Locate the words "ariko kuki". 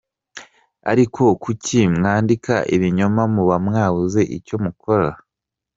0.91-1.79